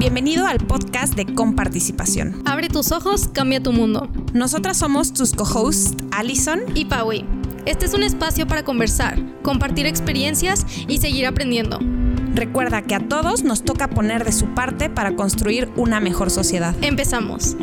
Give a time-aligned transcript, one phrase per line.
[0.00, 2.40] Bienvenido al podcast de Comparticipación.
[2.48, 4.08] Abre tus ojos, cambia tu mundo.
[4.32, 7.28] Nosotras somos tus co-hosts, Allison y Paui.
[7.68, 11.84] Este es un espacio para conversar, compartir experiencias y seguir aprendiendo.
[12.32, 16.72] Recuerda que a todos nos toca poner de su parte para construir una mejor sociedad.
[16.80, 17.60] Empezamos.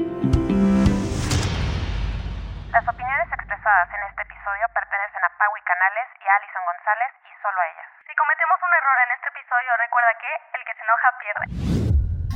[2.69, 7.33] Las opiniones expresadas en este episodio pertenecen a Paui Canales y a Alison González y
[7.41, 7.89] solo a ellas.
[8.05, 11.77] Si cometemos un error en este episodio, recuerda que el que se enoja pierde.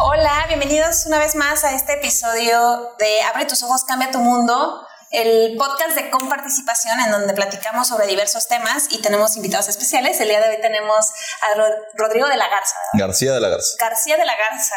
[0.03, 4.87] Hola, bienvenidos una vez más a este episodio de Abre tus ojos, cambia tu mundo
[5.11, 10.19] el podcast de comparticipación en donde platicamos sobre diversos temas y tenemos invitados especiales.
[10.19, 11.55] El día de hoy tenemos a
[11.93, 12.75] Rodrigo de la Garza.
[12.93, 13.77] García de la Garza.
[13.77, 14.75] García de la Garza.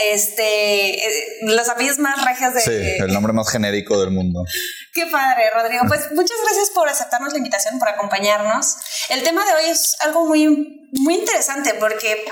[0.00, 2.60] Este, eh, los apellidos más regios de...
[2.60, 4.44] Sí, el nombre más genérico del mundo.
[4.94, 5.84] Qué padre, Rodrigo.
[5.86, 8.76] Pues muchas gracias por aceptarnos la invitación, por acompañarnos.
[9.10, 12.24] El tema de hoy es algo muy, muy interesante porque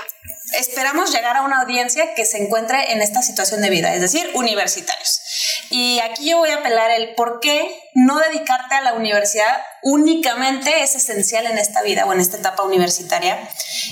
[0.57, 4.29] esperamos llegar a una audiencia que se encuentre en esta situación de vida, es decir,
[4.33, 5.21] universitarios.
[5.71, 10.83] Y aquí yo voy a apelar el por qué no dedicarte a la universidad únicamente
[10.83, 13.39] es esencial en esta vida o en esta etapa universitaria.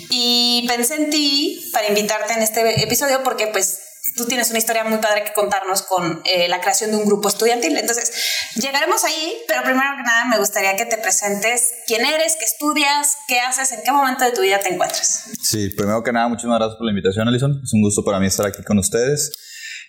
[0.10, 3.80] Y pensé en ti para invitarte en este episodio porque pues
[4.16, 7.30] tú tienes una historia muy padre que contarnos con eh, la creación de un grupo
[7.30, 7.78] estudiantil.
[7.78, 8.12] Entonces,
[8.56, 13.18] llegaremos ahí, pero primero que nada me gustaría que te presentes quién eres, qué estudias,
[13.28, 15.26] qué haces, en qué momento de tu vida te encuentras.
[15.42, 17.62] Sí, primero que nada, muchísimas gracias por la invitación, Alison.
[17.64, 19.32] Es un gusto para mí estar aquí con ustedes.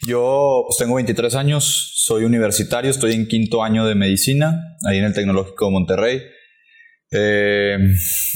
[0.06, 5.05] Yo pues, tengo 23 años, soy universitario, estoy en quinto año de medicina, ahí en
[5.05, 6.23] el Tecnológico de Monterrey.
[7.12, 7.77] Eh,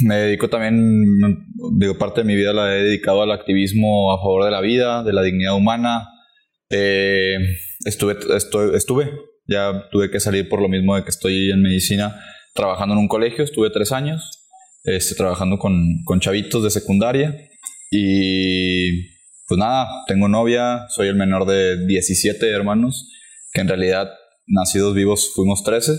[0.02, 0.76] me dedico también,
[1.78, 5.02] digo, parte de mi vida la he dedicado al activismo a favor de la vida,
[5.04, 6.08] de la dignidad humana.
[6.68, 7.36] Eh,
[7.86, 9.10] estuve, estuve, estuve,
[9.46, 12.20] ya tuve que salir por lo mismo de que estoy en medicina,
[12.52, 14.50] trabajando en un colegio, estuve tres años,
[14.82, 17.48] este, trabajando con, con chavitos de secundaria
[17.90, 19.13] y
[19.46, 23.10] pues nada, tengo novia, soy el menor de 17 hermanos,
[23.52, 24.10] que en realidad
[24.46, 25.92] nacidos vivos fuimos 13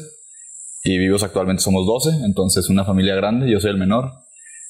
[0.83, 4.11] y vivos actualmente somos 12, entonces una familia grande, yo soy el menor,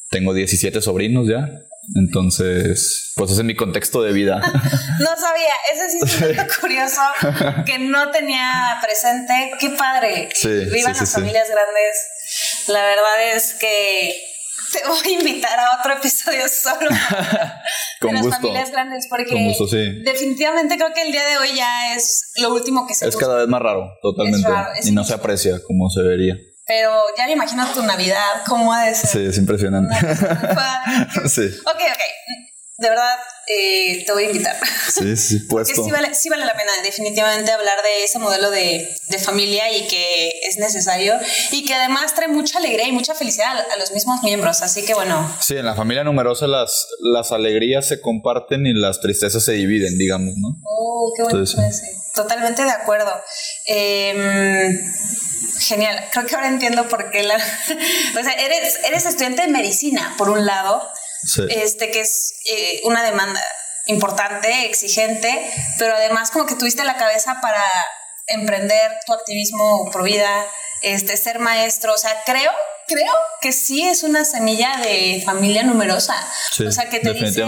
[0.10, 1.50] tengo 17 sobrinos ya,
[1.96, 4.40] entonces pues ese es mi contexto de vida.
[5.00, 7.02] no sabía, ese sí es un curioso
[7.66, 14.35] que no tenía presente, qué padre, sí, vivan las familias grandes, la verdad es que
[14.82, 16.90] te voy a invitar a otro episodio solo
[18.02, 18.38] Con de las gusto.
[18.42, 20.02] familias grandes, porque Con gusto, sí.
[20.04, 23.28] definitivamente creo que el día de hoy ya es lo último que se Es busca.
[23.28, 24.40] cada vez más raro, totalmente.
[24.48, 26.36] Es raro, es y no se aprecia como se debería.
[26.68, 29.10] Pero ya me imagino tu Navidad, cómo ha de ser.
[29.10, 29.96] Sí, es impresionante.
[31.30, 32.02] Sí, ok, ok.
[32.78, 33.16] De verdad,
[33.48, 34.58] eh, te voy a invitar.
[34.92, 35.84] sí, sí, puesto.
[35.84, 39.88] sí vale, sí vale la pena definitivamente hablar de ese modelo de, de familia y
[39.88, 41.16] que es necesario
[41.52, 44.62] y que además trae mucha alegría y mucha felicidad a, a los mismos miembros.
[44.62, 49.00] Así que bueno, Sí, en la familia numerosa las, las alegrías se comparten y las
[49.00, 50.60] tristezas se dividen, digamos, ¿no?
[50.64, 51.40] Oh, qué bueno.
[51.40, 51.82] Entonces.
[52.14, 53.12] Totalmente de acuerdo.
[53.66, 54.80] Em,
[55.60, 56.06] genial.
[56.12, 57.36] Creo que ahora entiendo por qué la.
[58.20, 60.88] o sea, eres, eres estudiante de medicina, por un lado,
[61.24, 61.44] Sí.
[61.50, 63.42] este que es eh, una demanda
[63.88, 67.64] importante, exigente, pero además como que tuviste la cabeza para
[68.28, 70.46] emprender tu activismo pro vida,
[70.82, 71.94] este, ser maestro.
[71.94, 72.52] O sea, creo,
[72.88, 76.16] creo que sí es una semilla de familia numerosa.
[76.52, 77.44] Sí, o sea, que te dice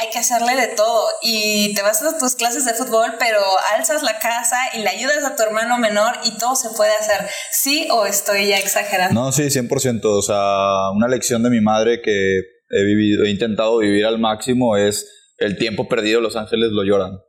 [0.00, 3.40] hay que hacerle de todo y te vas a tus clases de fútbol, pero
[3.74, 7.28] alzas la casa y le ayudas a tu hermano menor y todo se puede hacer.
[7.50, 9.20] ¿Sí o estoy ya exagerando?
[9.20, 10.00] No, sí, 100%.
[10.04, 14.76] O sea, una lección de mi madre que he vivido, he intentado vivir al máximo
[14.76, 15.08] es
[15.38, 17.20] el tiempo perdido, los ángeles lo lloran.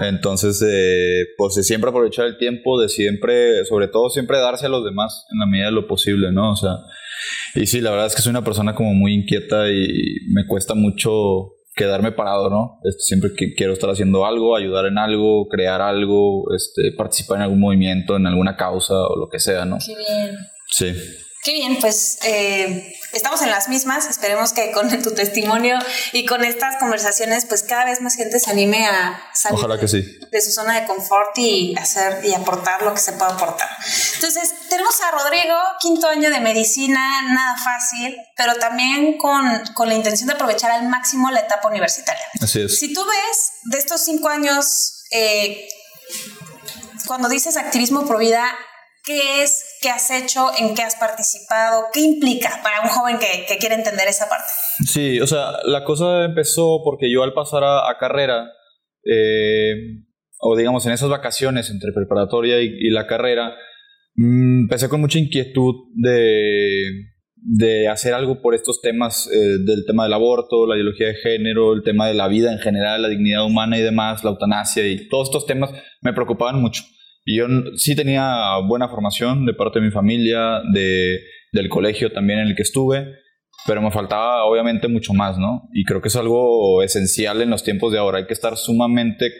[0.00, 4.68] Entonces, eh, pues de siempre aprovechar el tiempo, de siempre, sobre todo siempre darse a
[4.68, 6.52] los demás en la medida de lo posible, ¿no?
[6.52, 6.76] O sea,
[7.54, 9.88] y sí, la verdad es que soy una persona como muy inquieta y
[10.32, 12.80] me cuesta mucho quedarme parado, ¿no?
[12.84, 17.42] Este, siempre que quiero estar haciendo algo, ayudar en algo, crear algo, este, participar en
[17.44, 19.78] algún movimiento, en alguna causa o lo que sea, ¿no?
[19.84, 20.36] Qué bien.
[20.68, 20.92] Sí.
[21.44, 24.06] Qué bien, pues eh, estamos en las mismas.
[24.06, 25.78] Esperemos que con tu testimonio
[26.12, 29.88] y con estas conversaciones, pues cada vez más gente se anime a salir Ojalá que
[29.88, 30.18] sí.
[30.30, 33.68] de su zona de confort y hacer y aportar lo que se pueda aportar.
[34.14, 39.94] Entonces, tenemos a Rodrigo, quinto año de medicina, nada fácil, pero también con, con la
[39.94, 42.24] intención de aprovechar al máximo la etapa universitaria.
[42.40, 42.78] Así es.
[42.78, 45.68] Si tú ves de estos cinco años, eh,
[47.06, 48.44] cuando dices activismo pro vida,
[49.04, 49.64] ¿qué es?
[49.80, 50.48] ¿Qué has hecho?
[50.58, 51.84] ¿En qué has participado?
[51.92, 54.48] ¿Qué implica para un joven que, que quiere entender esa parte?
[54.86, 58.50] Sí, o sea, la cosa empezó porque yo al pasar a, a carrera,
[59.04, 59.72] eh,
[60.40, 63.54] o digamos en esas vacaciones entre preparatoria y, y la carrera,
[64.14, 67.08] mm, empecé con mucha inquietud de,
[67.40, 71.72] de hacer algo por estos temas eh, del tema del aborto, la ideología de género,
[71.72, 75.08] el tema de la vida en general, la dignidad humana y demás, la eutanasia y
[75.08, 75.70] todos estos temas
[76.02, 76.82] me preocupaban mucho.
[77.36, 77.46] Yo
[77.76, 81.20] sí tenía buena formación de parte de mi familia, de,
[81.52, 83.16] del colegio también en el que estuve,
[83.66, 85.68] pero me faltaba obviamente mucho más, ¿no?
[85.74, 88.18] Y creo que es algo esencial en los tiempos de ahora.
[88.18, 89.30] Hay que estar sumamente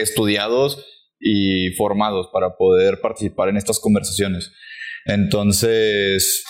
[0.00, 0.84] estudiados
[1.20, 4.52] y formados para poder participar en estas conversaciones.
[5.04, 6.44] Entonces,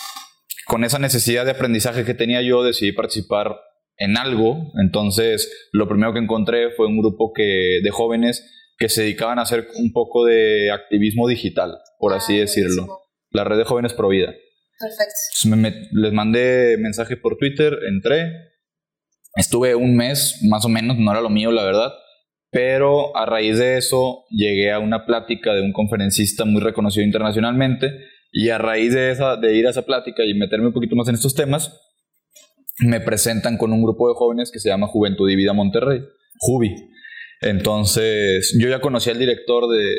[0.65, 3.55] con esa necesidad de aprendizaje que tenía yo, decidí participar
[3.97, 4.71] en algo.
[4.81, 8.43] Entonces, lo primero que encontré fue un grupo que, de jóvenes
[8.77, 12.99] que se dedicaban a hacer un poco de activismo digital, por así ah, decirlo.
[13.31, 14.33] La red de jóvenes pro vida.
[14.79, 15.77] Perfecto.
[15.91, 18.31] les mandé mensaje por Twitter, entré.
[19.35, 21.91] Estuve un mes, más o menos, no era lo mío, la verdad.
[22.51, 27.91] Pero a raíz de eso llegué a una plática de un conferencista muy reconocido internacionalmente
[28.31, 31.07] y a raíz de, esa, de ir a esa plática y meterme un poquito más
[31.07, 31.81] en estos temas,
[32.79, 36.03] me presentan con un grupo de jóvenes que se llama Juventud y Vida Monterrey,
[36.39, 36.75] Jubi.
[37.41, 39.95] Entonces, yo ya conocía al director de,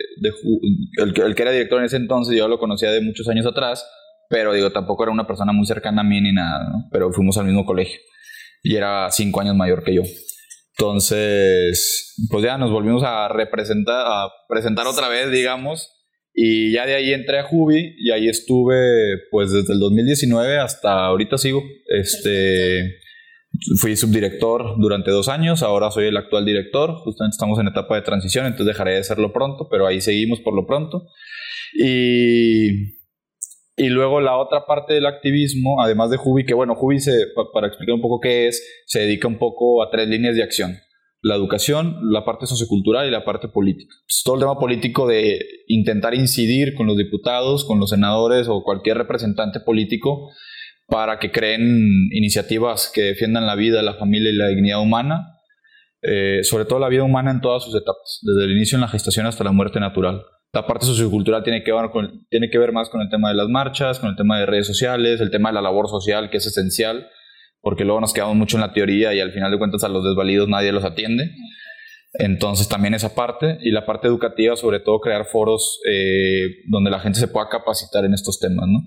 [0.99, 3.87] el, el, que era director en ese entonces, yo lo conocía de muchos años atrás,
[4.29, 7.47] pero digo, tampoco era una persona muy cercana a mí ni nada, pero fuimos al
[7.47, 8.01] mismo colegio
[8.63, 10.03] y era cinco años mayor que yo.
[10.77, 15.91] Entonces, pues ya nos volvimos a representar, presentar otra vez, digamos,
[16.35, 18.77] y ya de ahí entré a Jubi y ahí estuve
[19.33, 21.65] pues desde el 2019 hasta ahorita sigo.
[21.89, 22.99] Este,
[23.81, 28.03] fui subdirector durante dos años, ahora soy el actual director, justamente estamos en etapa de
[28.03, 31.07] transición, entonces dejaré de serlo pronto, pero ahí seguimos por lo pronto.
[31.75, 32.97] Y,
[33.77, 37.13] y luego la otra parte del activismo, además de Jubi, que bueno, Jubi, se,
[37.53, 40.79] para explicar un poco qué es, se dedica un poco a tres líneas de acción
[41.21, 43.95] la educación, la parte sociocultural y la parte política.
[44.25, 48.99] todo el tema político de intentar incidir con los diputados, con los senadores o cualquier
[48.99, 50.31] representante político
[50.89, 55.39] para que creen iniciativas que defiendan la vida, la familia y la dignidad humana,
[56.01, 58.89] eh, sobre todo la vida humana en todas sus etapas, desde el inicio en la
[58.89, 60.23] gestación hasta la muerte natural.
[60.55, 61.91] La parte sociocultural tiene que, ver
[62.31, 64.67] tiene que ver más con el tema de las marchas, con el tema de redes
[64.67, 67.07] sociales, el tema de la labor social, que es esencial,
[67.61, 70.03] porque luego nos quedamos mucho en la teoría y al final de cuentas a los
[70.03, 71.33] desvalidos nadie los atiende.
[72.15, 77.01] Entonces también esa parte y la parte educativa, sobre todo crear foros eh, donde la
[77.01, 78.79] gente se pueda capacitar en estos temas, ¿no?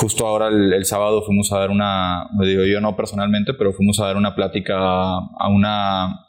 [0.00, 3.98] Justo ahora el, sábado fuimos a dar una, me digo yo no personalmente, pero fuimos
[4.00, 6.26] a dar una plática a una,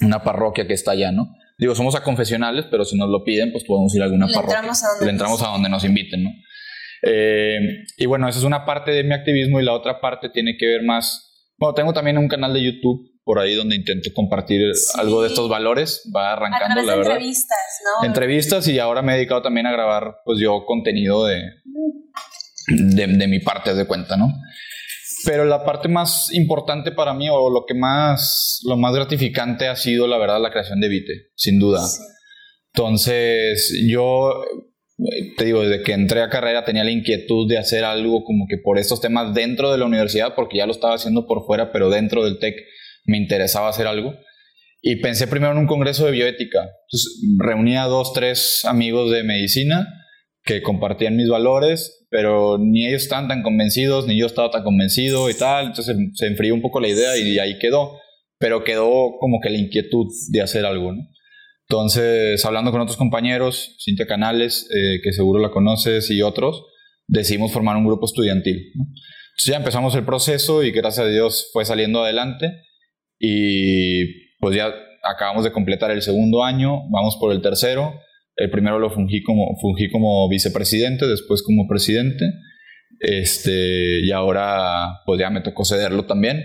[0.00, 1.34] una parroquia que está allá, ¿no?
[1.58, 4.58] Digo, somos a confesionales, pero si nos lo piden, pues podemos ir a alguna parroquia.
[4.58, 6.30] Entramos a donde Le entramos a donde nos inviten, ¿no?
[7.02, 7.58] Eh,
[7.96, 10.66] y bueno, esa es una parte de mi activismo y la otra parte tiene que
[10.66, 14.60] ver más, bueno, tengo también un canal de YouTube por ahí donde intento compartir
[14.94, 17.12] algo de estos valores, va arrancando la verdad.
[17.12, 18.06] Entrevistas, ¿no?
[18.06, 21.40] Entrevistas y ahora me he dedicado también a grabar pues yo contenido de,
[22.68, 24.28] de, de mi parte de cuenta, ¿no?
[25.24, 29.76] Pero la parte más importante para mí o lo que más, lo más gratificante ha
[29.76, 31.80] sido la verdad la creación de Vite, sin duda.
[32.74, 34.42] Entonces yo
[35.36, 38.58] te digo, desde que entré a carrera tenía la inquietud de hacer algo como que
[38.58, 41.90] por estos temas dentro de la universidad, porque ya lo estaba haciendo por fuera, pero
[41.90, 42.56] dentro del TEC
[43.04, 44.14] me interesaba hacer algo.
[44.80, 46.60] Y pensé primero en un congreso de bioética.
[46.60, 49.88] Entonces reuní a dos, tres amigos de medicina
[50.44, 55.30] que compartían mis valores, pero ni ellos estaban tan convencidos, ni yo estaba tan convencido
[55.30, 55.68] y tal.
[55.68, 57.98] Entonces se enfrió un poco la idea y ahí quedó.
[58.38, 61.08] Pero quedó como que la inquietud de hacer algo, ¿no?
[61.68, 66.66] Entonces, hablando con otros compañeros, Cintia Canales, eh, que seguro la conoces, y otros,
[67.08, 68.72] decidimos formar un grupo estudiantil.
[68.74, 72.62] Entonces ya empezamos el proceso y gracias a Dios fue saliendo adelante
[73.18, 77.94] y pues ya acabamos de completar el segundo año, vamos por el tercero.
[78.36, 82.24] El primero lo fungí como, fungí como vicepresidente, después como presidente.
[83.00, 86.42] Este, y ahora pues ya me tocó cederlo también.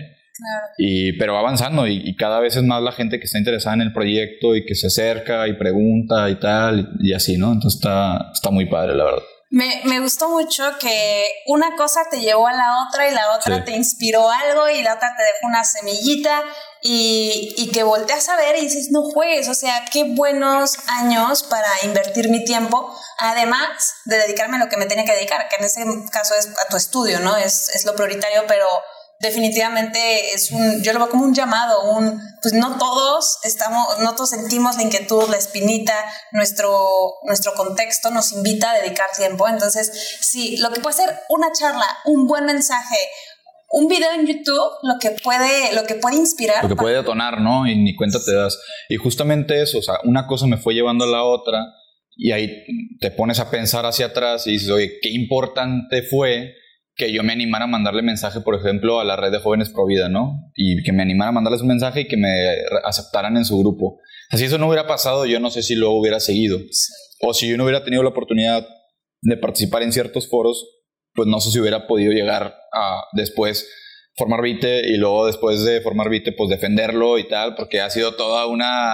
[0.76, 3.92] Y, pero avanzando y, cada vez es más la gente que está interesada en el
[3.92, 7.52] proyecto y que se acerca y pregunta y tal y, así, ¿no?
[7.52, 9.22] Entonces está, está muy padre, la verdad.
[9.50, 13.64] Me, me, gustó mucho que una cosa te llevó a la otra y la otra
[13.64, 16.44] te inspiró algo y la otra te dejó una semillita
[16.82, 21.44] y, y, que volteas a ver y dices, no juegues, o sea, qué buenos años
[21.44, 25.56] para invertir mi tiempo, además de dedicarme a lo que me tenía que dedicar, que
[25.56, 27.38] en ese caso es a tu estudio, ¿no?
[27.38, 28.66] Es, es lo prioritario, pero
[29.20, 34.14] definitivamente es un, yo lo veo como un llamado, un, pues no todos estamos, no
[34.14, 35.94] todos sentimos la inquietud, la espinita,
[36.32, 36.70] nuestro,
[37.24, 39.48] nuestro contexto nos invita a dedicar tiempo.
[39.48, 42.96] Entonces, sí, lo que puede ser una charla, un buen mensaje,
[43.70, 46.62] un video en YouTube, lo que puede, lo que puede inspirar.
[46.62, 47.66] Lo que puede detonar, ¿no?
[47.66, 48.58] Y ni cuenta te das.
[48.88, 51.58] Y justamente eso, o sea, una cosa me fue llevando a la otra
[52.16, 52.64] y ahí
[53.00, 56.54] te pones a pensar hacia atrás y dices, oye, qué importante fue
[56.98, 59.86] que yo me animara a mandarle mensaje, por ejemplo, a la red de jóvenes pro
[59.86, 60.50] vida, ¿no?
[60.56, 62.28] Y que me animara a mandarles un mensaje y que me
[62.84, 64.00] aceptaran en su grupo.
[64.32, 66.58] Si eso no hubiera pasado, yo no sé si luego hubiera seguido.
[67.20, 68.66] O si yo no hubiera tenido la oportunidad
[69.22, 70.66] de participar en ciertos foros,
[71.14, 73.70] pues no sé si hubiera podido llegar a después
[74.16, 78.16] formar Vite y luego después de formar Vite, pues defenderlo y tal, porque ha sido
[78.16, 78.92] toda una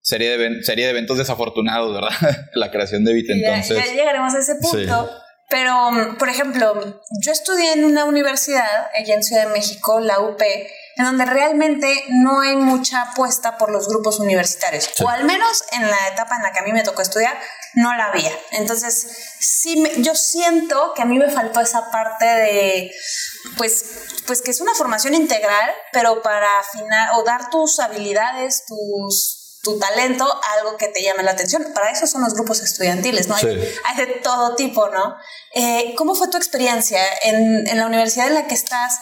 [0.00, 2.10] serie de, serie de eventos desafortunados, ¿verdad?
[2.54, 3.76] la creación de Vite, entonces.
[3.76, 5.10] Ya, llegaremos a ese punto.
[5.48, 10.40] Pero, por ejemplo, yo estudié en una universidad, allá en Ciudad de México, la UP,
[10.96, 15.82] en donde realmente no hay mucha apuesta por los grupos universitarios, o al menos en
[15.90, 17.36] la etapa en la que a mí me tocó estudiar,
[17.74, 18.32] no la había.
[18.52, 22.92] Entonces, sí, yo siento que a mí me faltó esa parte de,
[23.56, 23.84] pues,
[24.26, 29.33] pues que es una formación integral, pero para afinar o dar tus habilidades, tus
[29.64, 30.24] tu talento
[30.56, 31.66] algo que te llame la atención.
[31.74, 33.34] Para eso son los grupos estudiantiles, ¿no?
[33.34, 35.16] Hay, de todo tipo, ¿no?
[35.54, 38.98] Eh, ¿Cómo fue tu experiencia en, en, la universidad en la que estás?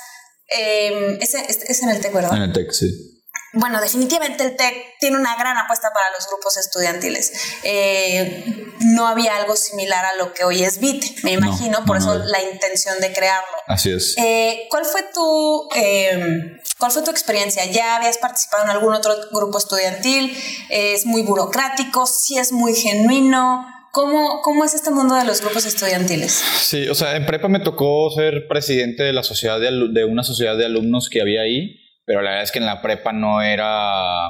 [0.49, 2.37] Eh, es, es, en el TEC, ¿verdad?
[2.37, 3.12] En el TEC, sí
[3.55, 7.33] bueno, definitivamente el TEC tiene una gran apuesta para los grupos estudiantiles.
[7.65, 12.15] Eh, no había algo similar a lo que hoy es BIT, me imagino, por eso
[12.15, 13.57] la intención de crearlo.
[13.67, 14.17] Así es.
[14.17, 17.65] Eh, ¿cuál, fue tu, em, ¿Cuál fue tu experiencia?
[17.67, 20.35] ¿Ya habías participado en algún otro grupo estudiantil?
[20.71, 22.07] ¿Es muy burocrático?
[22.07, 23.67] ¿Sí es muy genuino?
[23.91, 26.43] ¿Cómo, ¿Cómo, es este mundo de los grupos estudiantiles?
[26.63, 30.23] Sí, o sea, en prepa me tocó ser presidente de la sociedad de, de una
[30.23, 33.43] sociedad de alumnos que había ahí pero la verdad es que en la prepa no
[33.43, 34.29] era,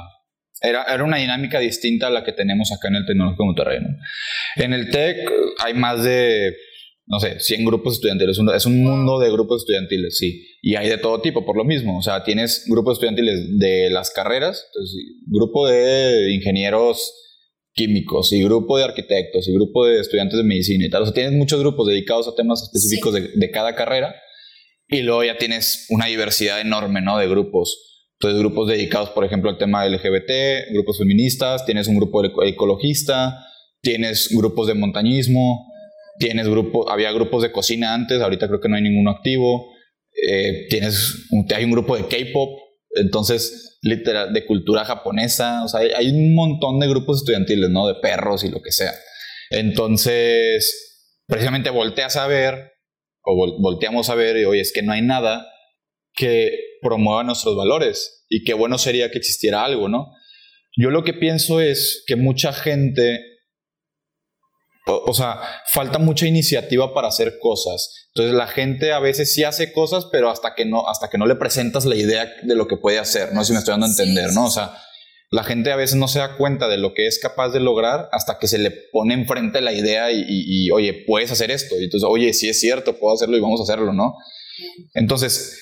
[0.61, 3.79] era, era una dinámica distinta a la que tenemos acá en el Tecnológico de Monterrey.
[4.57, 5.17] En el TEC
[5.63, 6.53] hay más de,
[7.07, 10.97] no sé, 100 grupos estudiantiles, es un mundo de grupos estudiantiles, sí, y hay de
[10.97, 14.67] todo tipo por lo mismo, o sea, tienes grupos estudiantiles de las carreras,
[15.27, 17.19] grupo de ingenieros
[17.73, 21.01] químicos y grupo de arquitectos y grupo de estudiantes de medicina y tal.
[21.01, 24.13] O sea, tienes muchos grupos dedicados a temas específicos de, de, cada carrera
[24.93, 27.17] y luego ya tienes una diversidad enorme, ¿no?
[27.17, 28.05] De grupos.
[28.19, 33.43] Entonces, grupos dedicados, por ejemplo, al tema LGBT, grupos feministas, tienes un grupo ecologista,
[33.81, 35.65] tienes grupos de montañismo,
[36.19, 39.73] tienes grupos, había grupos de cocina antes, ahorita creo que no hay ninguno activo,
[40.29, 42.59] eh, tienes, hay un grupo de K-pop,
[42.95, 47.87] entonces, literal, de cultura japonesa, o sea, hay, un montón de grupos estudiantiles, ¿no?
[47.87, 48.93] De perros y lo que sea.
[49.49, 52.72] Entonces, precisamente volteas a ver
[53.23, 55.47] o volteamos a ver y oye, es que no hay nada
[56.13, 60.11] que promueva nuestros valores y qué bueno sería que existiera algo, ¿no?
[60.75, 63.21] Yo lo que pienso es que mucha gente,
[64.87, 65.39] o, sea,
[65.71, 68.09] falta mucha iniciativa para hacer cosas.
[68.13, 71.27] Entonces la gente a veces sí hace cosas, pero hasta que no, hasta que no
[71.27, 73.85] le presentas la idea de lo que puede hacer, no sé si me estoy dando
[73.85, 74.45] a entender, ¿no?
[74.45, 74.75] O sea,
[75.33, 78.07] la gente a veces no se da cuenta de lo que es capaz de lograr
[78.11, 81.73] hasta que se le pone enfrente la idea y, oye, puedes hacer esto.
[81.79, 84.13] Y entonces, oye, sí es cierto, puedo hacerlo y vamos a hacerlo, ¿no?
[84.93, 85.59] Entonces,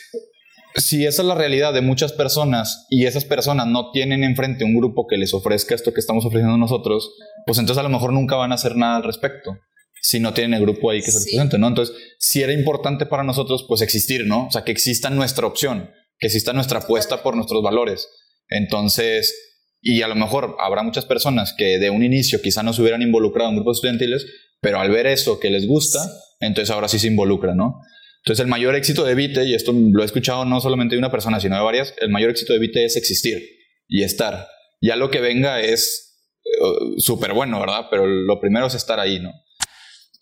[0.75, 4.75] si esa es la realidad de muchas personas y esas personas no tienen enfrente un
[4.75, 7.09] grupo que les ofrezca esto que estamos ofreciendo nosotros,
[7.45, 9.57] pues entonces a lo mejor nunca van a hacer nada al respecto
[10.01, 11.67] si no tienen el grupo ahí que se presente, ¿no?
[11.67, 14.47] Entonces, si era importante para nosotros, pues existir, ¿no?
[14.47, 18.09] O sea, que exista nuestra opción, que exista nuestra apuesta por nuestros valores.
[18.49, 19.50] Entonces,
[19.81, 23.01] y a lo mejor habrá muchas personas que de un inicio quizá no se hubieran
[23.01, 24.25] involucrado en grupos estudiantiles,
[24.61, 25.99] pero al ver eso que les gusta,
[26.39, 27.81] entonces ahora sí se involucran, ¿no?
[28.23, 31.09] Entonces el mayor éxito de Vite, y esto lo he escuchado no solamente de una
[31.09, 33.41] persona, sino de varias, el mayor éxito de Vite es existir
[33.87, 34.47] y estar.
[34.79, 36.19] Ya lo que venga es
[36.61, 37.87] uh, súper bueno, ¿verdad?
[37.89, 39.31] Pero lo primero es estar ahí, ¿no?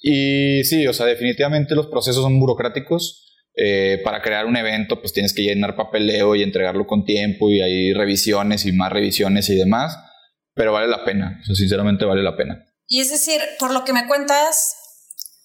[0.02, 3.29] Y sí, o sea, definitivamente los procesos son burocráticos,
[3.62, 7.62] eh, para crear un evento, pues tienes que llenar papeleo y entregarlo con tiempo y
[7.62, 9.98] hay revisiones y más revisiones y demás,
[10.54, 12.66] pero vale la pena, sinceramente vale la pena.
[12.88, 14.76] Y es decir, por lo que me cuentas,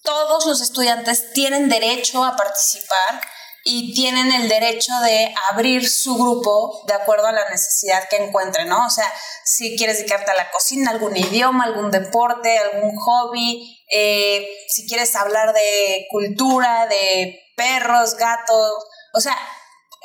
[0.01, 3.19] todos los estudiantes tienen derecho a participar
[3.65, 8.69] y tienen el derecho de abrir su grupo de acuerdo a la necesidad que encuentren,
[8.69, 8.85] ¿no?
[8.85, 9.11] O sea,
[9.43, 15.15] si quieres dedicarte a la cocina, algún idioma, algún deporte, algún hobby, eh, si quieres
[15.15, 19.35] hablar de cultura, de perros, gatos, o sea,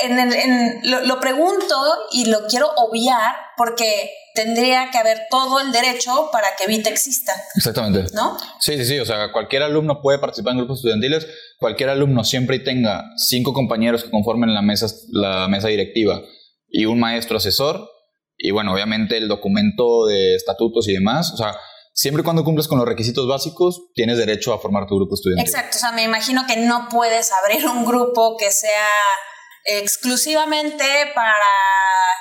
[0.03, 1.77] en el, lo, pregunto
[2.13, 7.33] y lo quiero obviar porque tendría que haber todo el derecho para que Vita exista.
[7.57, 8.11] Exactamente.
[8.15, 8.37] ¿No?
[8.61, 8.99] Sí, sí, sí.
[8.99, 11.27] O sea, cualquier alumno puede participar en grupos estudiantiles.
[11.59, 16.23] Cualquier alumno siempre y tenga cinco compañeros que conformen la mesa, la mesa directiva
[16.69, 17.91] y un maestro asesor.
[18.39, 21.33] Y bueno, obviamente el documento de estatutos y demás.
[21.35, 21.55] O sea,
[21.93, 25.47] siempre y cuando cumples con los requisitos básicos, tienes derecho a formar tu grupo estudiantil.
[25.47, 28.89] Exacto, o sea, me imagino que no puedes abrir un grupo que sea
[29.65, 31.35] exclusivamente para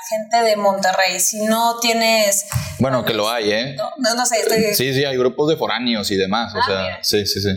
[0.08, 1.20] gente de Monterrey.
[1.20, 2.46] Si no tienes...
[2.78, 3.76] Bueno, que lo hay, ¿eh?
[3.76, 4.40] No, no, sé.
[4.40, 4.74] Estoy...
[4.74, 6.54] Sí, sí, hay grupos de foráneos y demás.
[6.54, 7.50] o ah, sea, sí, sí, sí.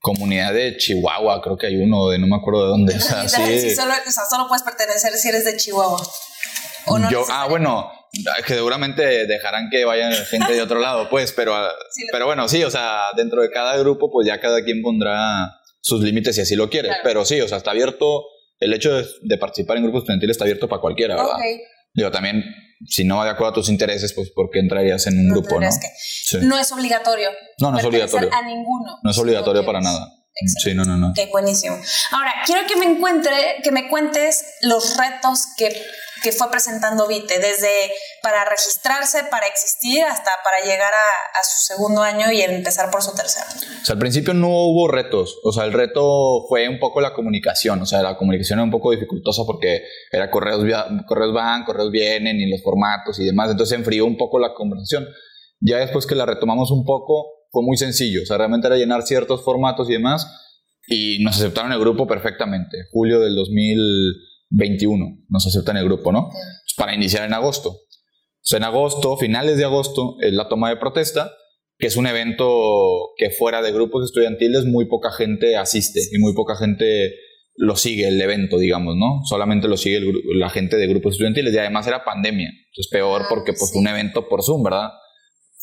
[0.00, 2.96] comunidad de Chihuahua, creo que hay uno de no me acuerdo de dónde.
[2.96, 3.74] O sea, sí.
[3.74, 6.00] solo, o sea, solo puedes pertenecer si eres de Chihuahua.
[6.86, 7.90] ¿O no Yo, ah, bueno,
[8.46, 11.54] que seguramente dejarán que vayan gente de otro lado, pues, pero,
[12.12, 16.02] pero bueno, sí, o sea, dentro de cada grupo, pues ya cada quien pondrá sus
[16.02, 16.90] límites si así lo quiere.
[17.02, 18.24] Pero sí, o sea, está abierto,
[18.60, 21.36] el hecho de, participar en grupos estudiantiles está abierto para cualquiera, ¿verdad?
[21.92, 22.44] Digo, también,
[22.88, 25.60] si no va de acuerdo a tus intereses, pues, ¿por qué entrarías en un grupo,
[25.60, 25.68] no?
[26.42, 27.30] No es obligatorio.
[27.60, 28.30] No, no es obligatorio.
[28.32, 28.98] A ninguno.
[29.02, 30.08] No es obligatorio para nada.
[30.62, 31.12] Sí, no, no, no.
[31.14, 31.78] Qué buenísimo.
[32.10, 33.30] Ahora, quiero que me encuentre,
[33.62, 35.68] que me cuentes los retos que
[36.24, 37.68] que fue presentando Vite, desde
[38.22, 43.14] para registrarse, para existir, hasta para llegar a, su segundo año y empezar por su
[43.14, 43.44] tercero.
[43.82, 47.12] O sea, al principio no hubo retos, o sea, el reto fue un poco la
[47.12, 50.64] comunicación, o sea, la comunicación era un poco dificultosa porque era correos,
[51.06, 55.06] correos van, correos vienen y los formatos y demás, entonces enfrió un poco la conversación.
[55.60, 59.02] Ya después que la retomamos un poco, fue muy sencillo, o sea, realmente era llenar
[59.02, 60.26] ciertos formatos y demás,
[60.86, 62.86] y nos aceptaron el grupo perfectamente.
[62.90, 66.30] Julio del 2000 21 nos aceptan el grupo, ¿no?
[66.76, 67.70] Para iniciar en agosto.
[67.70, 71.32] O sea, en agosto, finales de agosto, es la toma de protesta,
[71.78, 76.34] que es un evento que fuera de grupos estudiantiles muy poca gente asiste y muy
[76.34, 77.14] poca gente
[77.56, 79.20] lo sigue el evento, digamos, ¿no?
[79.24, 80.00] Solamente lo sigue
[80.34, 82.48] la gente de grupos estudiantiles y además era pandemia.
[82.48, 84.90] Entonces peor ah, porque pues un evento por Zoom, ¿verdad?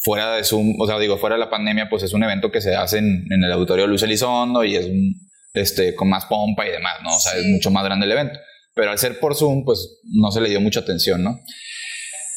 [0.04, 2.62] Fuera de Zoom, o sea, digo, fuera de la pandemia, pues es un evento que
[2.62, 5.14] se hace en, el auditorio Luis Elizondo y es un,
[5.54, 7.16] este, con más pompa y demás, ¿no?
[7.16, 8.40] O sea, es mucho más grande el evento
[8.74, 11.40] pero al ser por Zoom, pues no se le dio mucha atención, ¿no?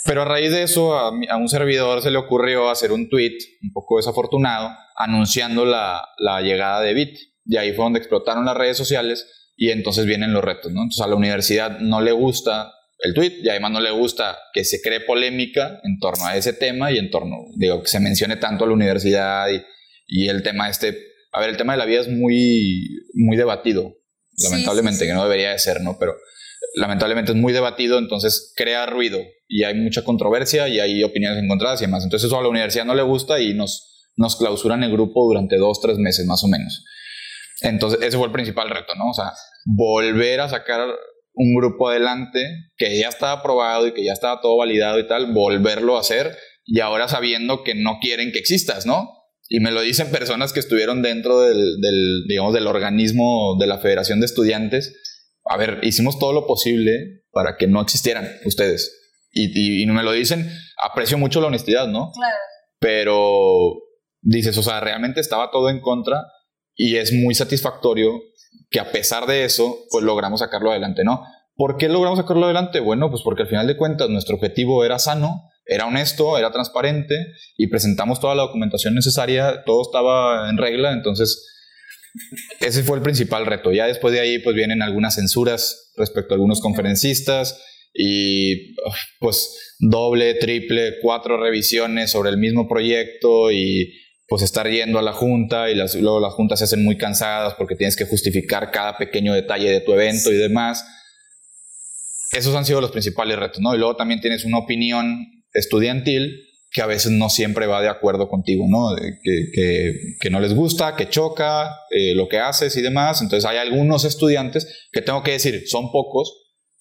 [0.05, 3.73] Pero a raíz de eso, a, un servidor se le ocurrió hacer un tweet un
[3.73, 6.07] poco desafortunado anunciando la,
[6.43, 7.19] llegada de Bit.
[7.47, 9.27] Y ahí fue donde explotaron las redes sociales
[9.57, 10.83] y entonces vienen los retos, ¿no?
[10.83, 14.65] Entonces a la universidad no le gusta el tweet y además no le gusta que
[14.65, 18.37] se cree polémica en torno a ese tema y en torno, digo, que se mencione
[18.37, 19.63] tanto a la universidad y,
[20.07, 20.99] y el tema este,
[21.33, 23.95] a ver, el tema de la vida es muy, muy debatido
[24.43, 25.99] lamentablemente, que no debería de ser, ¿no?
[25.99, 26.15] Pero
[26.75, 31.81] lamentablemente es muy debatido, entonces crea ruido y hay mucha controversia y hay opiniones encontradas
[31.81, 32.05] y demás.
[32.05, 35.57] Entonces eso a la universidad no le gusta y nos, nos clausuran el grupo durante
[35.57, 36.85] dos, tres meses más o menos.
[37.61, 39.11] Entonces ese fue el principal reto, ¿no?
[39.11, 39.33] O sea,
[39.65, 40.89] volver a sacar
[41.35, 45.33] un grupo adelante que ya estaba aprobado y que ya estaba todo validado y tal,
[45.33, 49.11] volverlo a hacer y ahora sabiendo que no quieren que existas, ¿no?
[49.49, 53.79] Y me lo dicen personas que estuvieron dentro del, del, digamos, del organismo de la
[53.79, 54.95] Federación de Estudiantes.
[55.45, 59.03] A ver, hicimos todo lo posible para que no existieran ustedes.
[59.31, 60.49] Y, y, me lo dicen,
[60.83, 62.13] aprecio mucho la honestidad, ¿no?
[62.13, 62.37] Claro.
[62.79, 63.75] Pero
[64.23, 66.23] dices, o sea, realmente estaba todo en contra
[66.75, 68.21] y es muy satisfactorio
[68.71, 71.23] que a pesar de eso, pues logramos sacarlo adelante, ¿no?
[71.55, 72.81] ¿Por qué logramos sacarlo adelante?
[72.81, 77.15] Bueno, pues porque al final de cuentas nuestro objetivo era sano, era honesto, era transparente
[77.57, 81.51] y presentamos toda la documentación necesaria, todo estaba en regla, entonces
[82.61, 83.73] ese fue el principal reto.
[83.73, 87.61] Ya después de ahí pues vienen algunas censuras respecto a algunos conferencistas
[87.93, 88.75] y
[89.21, 93.93] pues doble, triple, cuatro revisiones sobre el mismo proyecto y
[94.27, 97.55] pues estar yendo a la junta y las, luego las juntas se hacen muy cansadas
[97.55, 100.85] porque tienes que justificar cada pequeño detalle de tu evento y demás.
[102.33, 103.75] Esos han sido los principales retos, ¿no?
[103.75, 108.29] Y luego también tienes una opinión estudiantil que a veces no siempre va de acuerdo
[108.29, 108.97] contigo, ¿no?
[108.97, 113.23] Que, que, no les gusta, que choca eh, lo que haces y demás.
[113.23, 116.33] Entonces hay algunos estudiantes que tengo que decir, son pocos,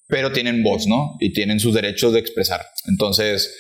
[0.08, 1.16] pero tienen voz, ¿no?
[1.20, 2.66] Y tienen sus derechos de expresar.
[2.88, 3.54] Entonces,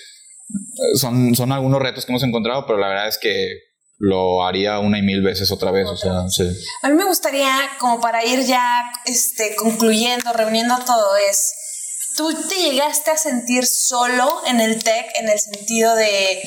[0.95, 3.60] son, son algunos retos que hemos encontrado, pero la verdad es que
[3.99, 5.88] lo haría una y mil veces otra vez.
[5.88, 6.26] O sea.
[6.82, 11.54] A mí me gustaría, como para ir ya este, concluyendo, reuniendo todo, es
[12.15, 16.41] ¿Tú te llegaste a sentir solo en el tech en el sentido de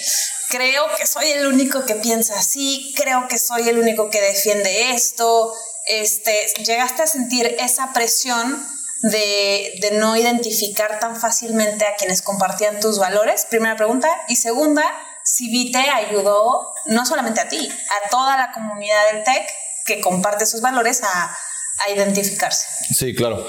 [0.49, 4.93] creo que soy el único que piensa así, creo que soy el único que defiende
[4.93, 5.53] esto?
[5.87, 8.65] Este, ¿Llegaste a sentir esa presión
[9.03, 13.47] de, de no identificar tan fácilmente a quienes compartían tus valores?
[13.47, 14.09] Primera pregunta.
[14.29, 14.85] Y segunda,
[15.25, 19.49] si Vite ayudó no solamente a ti, a toda la comunidad del tech
[19.85, 21.37] que comparte sus valores a,
[21.85, 22.67] a identificarse.
[22.95, 23.47] Sí, claro.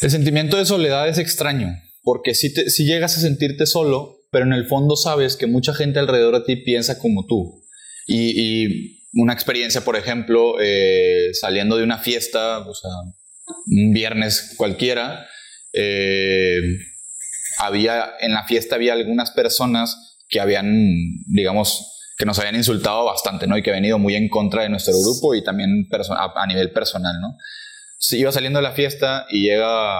[0.00, 2.52] El sentimiento de soledad es extraño, porque si,
[2.84, 6.56] llegas a sentirte solo, pero en el fondo sabes que mucha gente alrededor de ti
[6.62, 7.62] piensa como tú.
[8.06, 12.90] Y, una experiencia, por ejemplo, eh, saliendo de una fiesta, o sea,
[13.66, 15.26] un viernes cualquiera,
[15.72, 16.60] eh,
[17.58, 20.66] había, en la fiesta había algunas personas que habían,
[21.28, 23.56] digamos, que nos habían insultado bastante, ¿no?
[23.56, 27.18] Y que habían ido muy en contra de nuestro grupo y también a nivel personal,
[27.18, 27.38] ¿no?
[28.12, 29.98] Iba saliendo de la fiesta y llega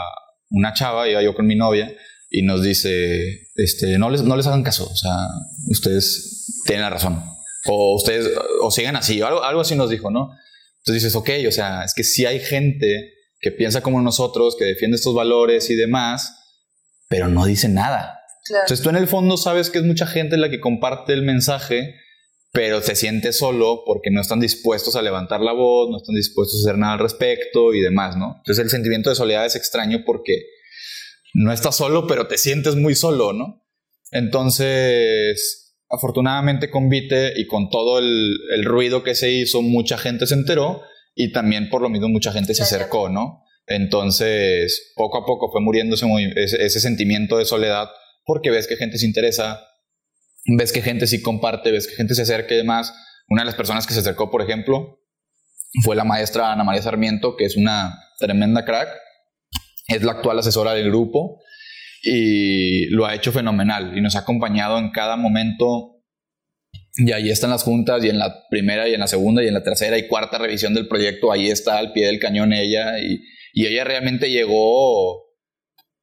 [0.50, 1.92] una chava, iba yo con mi novia,
[2.30, 5.12] y nos dice, este, no les, no les hagan caso, o sea,
[5.68, 7.22] ustedes tienen la razón.
[7.68, 8.30] O ustedes,
[8.62, 10.30] o sigan así, algo, algo así nos dijo, ¿no?
[10.78, 14.64] Entonces dices, ok, o sea, es que si hay gente que piensa como nosotros, que
[14.64, 16.32] defiende estos valores y demás,
[17.09, 18.20] pero no dice nada.
[18.48, 21.96] Entonces tú en el fondo sabes que es mucha gente la que comparte el mensaje,
[22.57, 26.59] pero se siente solo porque no están dispuestos a levantar la voz, no están dispuestos
[26.59, 28.37] a hacer nada al respecto y demás, ¿no?
[28.38, 30.40] Entonces el sentimiento de soledad es extraño porque
[31.35, 33.62] no estás solo, pero te sientes muy solo, ¿no?
[34.11, 40.33] Entonces, afortunadamente con Vite y con todo el, ruido que se hizo, mucha gente se
[40.33, 40.81] enteró
[41.14, 43.42] y también por lo mismo mucha gente se acercó, ¿no?
[43.66, 46.07] Entonces, poco a poco fue muriendo ese,
[46.64, 47.90] ese, sentimiento de soledad
[48.25, 49.61] porque ves que gente se interesa,
[50.56, 52.92] ves que gente sí comparte, ves que gente se acerca y demás.
[53.28, 55.00] Una de las personas que se acercó, por ejemplo,
[55.82, 58.88] fue la maestra Ana María Sarmiento, que es una tremenda crack,
[59.88, 61.40] es la actual asesora del grupo
[62.02, 65.92] y lo ha hecho fenomenal y nos ha acompañado en cada momento.
[66.98, 69.54] Y ahí están las juntas y en la primera y en la segunda y en
[69.54, 73.20] la tercera y cuarta revisión del proyecto, ahí está al pie del cañón ella y,
[73.52, 75.26] y ella realmente llegó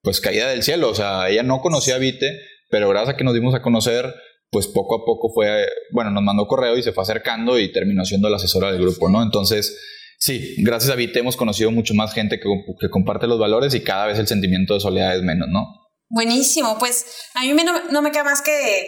[0.03, 2.27] pues caída del cielo, o sea, ella no conocía a Vite,
[2.69, 4.13] pero gracias a que nos dimos a conocer,
[4.53, 8.05] pues poco a poco fue, bueno, nos mandó correo y se fue acercando y terminó
[8.05, 9.21] siendo la asesora del grupo, ¿no?
[9.21, 9.77] Entonces,
[10.19, 12.47] sí, gracias a Vite hemos conocido mucho más gente que,
[12.79, 15.83] que comparte los valores y cada vez el sentimiento de soledad es menos, ¿no?
[16.09, 17.53] Buenísimo, pues a mí
[17.89, 18.87] no, me queda más que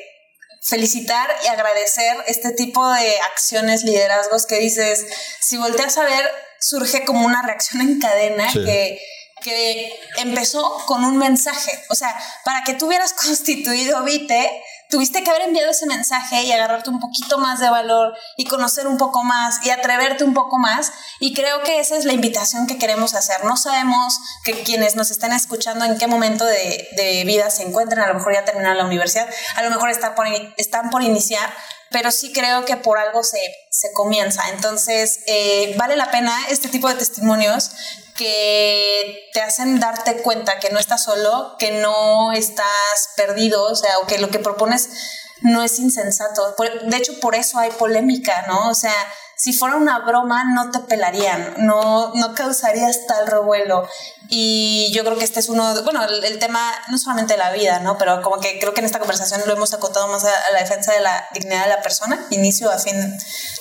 [0.61, 5.07] felicitar y agradecer este tipo de acciones, liderazgos que dices,
[5.41, 6.23] si volteas a ver,
[6.59, 8.99] surge como una reacción en cadena que,
[9.43, 11.71] que empezó con un mensaje.
[11.89, 14.51] O sea, para que tú hubieras constituido Vite,
[14.89, 18.87] tuviste que haber enviado ese mensaje y agarrarte un poquito más de valor y conocer
[18.87, 20.91] un poco más y atreverte un poco más.
[21.19, 23.43] Y creo que esa es la invitación que queremos hacer.
[23.45, 28.03] No sabemos que quienes nos están escuchando en qué momento de, de vida se encuentran,
[28.03, 31.53] a lo mejor ya terminaron la universidad, a lo mejor están por, están por iniciar,
[31.95, 33.39] pero sí creo que por algo se,
[33.71, 34.49] se comienza.
[34.49, 37.71] Entonces, eh, vale la pena este tipo de testimonios
[38.17, 42.67] que te hacen darte cuenta que no estás solo, que no estás
[43.15, 44.89] perdido, o sea, o que lo que propones
[45.39, 46.53] no es insensato.
[46.83, 48.67] De hecho, por eso hay polémica, ¿no?
[48.67, 48.93] O sea,
[49.35, 53.87] si fuera una broma, no te pelarían, no, no causarías tal revuelo.
[54.29, 57.79] Y yo creo que este es uno, bueno, el, tema no solamente de la vida,
[57.79, 57.97] ¿no?
[57.97, 60.93] Pero como que creo que en esta conversación lo hemos acotado más a, la defensa
[60.93, 62.95] de la dignidad de la persona, inicio a fin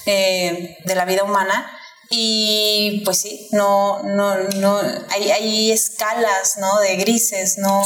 [0.07, 1.71] eh, de la vida humana.
[2.11, 4.79] Y pues sí, no, no, no,
[5.11, 6.79] hay, hay escalas, ¿no?
[6.81, 7.83] De grises, no,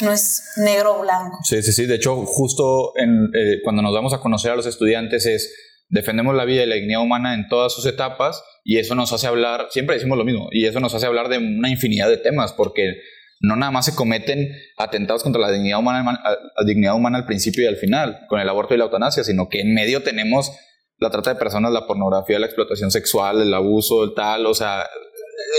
[0.00, 1.38] no es negro o blanco.
[1.44, 1.86] Sí, sí, sí.
[1.86, 5.50] De hecho, justo en, eh, cuando nos vamos a conocer a los estudiantes es
[5.92, 9.26] defendemos la vida y la dignidad humana en todas sus etapas y eso nos hace
[9.26, 12.52] hablar, siempre decimos lo mismo, y eso nos hace hablar de una infinidad de temas
[12.52, 12.96] porque
[13.40, 17.64] no nada más se cometen atentados contra la dignidad humana, la dignidad humana al principio
[17.64, 20.52] y al final, con el aborto y la eutanasia, sino que en medio tenemos
[20.98, 24.86] la trata de personas, la pornografía, la explotación sexual, el abuso, el tal, o sea,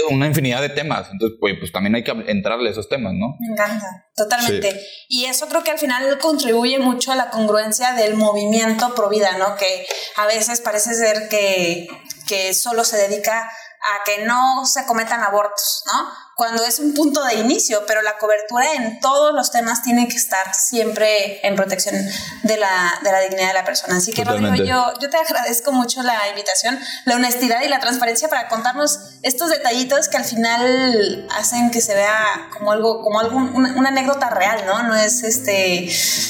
[0.10, 1.10] una infinidad de temas.
[1.12, 3.36] Entonces, pues, pues también hay que entrarle a esos temas, ¿no?
[3.40, 4.80] Me encanta, totalmente.
[5.08, 9.38] Y eso creo que al final contribuye mucho a la congruencia del movimiento pro vida,
[9.38, 9.56] ¿no?
[9.56, 9.86] Que
[10.18, 11.88] a veces parece ser que,
[12.28, 16.10] que solo se dedica a que no se cometan abortos, ¿no?
[16.36, 20.18] Cuando es un punto de inicio, pero la cobertura en todos los temas tiene que
[20.18, 21.96] estar siempre en protección
[22.44, 23.98] de la, de la dignidad de la persona.
[23.98, 28.30] Así que, Rodrigo, yo, yo te agradezco mucho la invitación, la honestidad y la transparencia
[28.30, 33.38] para contarnos estos detallitos que al final hacen que se vea como algo, como algo,
[33.38, 34.82] una, anécdota real, ¿no?
[34.84, 35.88] No es este,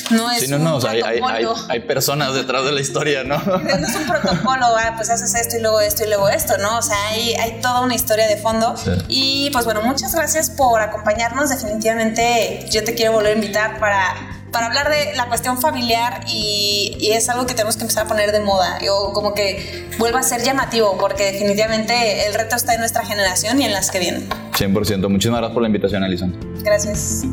[0.09, 1.21] no es sí, no, no, hay, hay,
[1.69, 3.37] hay, personas detrás de la historia, ¿no?
[3.73, 6.77] No es un protocolo, ah, pues haces esto y luego esto y luego esto, ¿no?
[6.77, 8.75] O sea, hay, hay toda una historia de fondo.
[9.07, 11.49] Y pues bueno, muchas gracias por acompañarnos.
[11.49, 14.15] Definitivamente yo te quiero volver a invitar para,
[14.51, 18.09] para hablar de la cuestión familiar y, y, es algo que tenemos que empezar a
[18.09, 18.79] poner de moda.
[18.83, 23.61] Yo como que vuelva a ser llamativo porque definitivamente el reto está en nuestra generación
[23.61, 24.27] y en las que vienen.
[24.53, 25.07] 100%.
[25.09, 26.35] Muchísimas gracias por la invitación, Alison.
[26.63, 27.23] Gracias.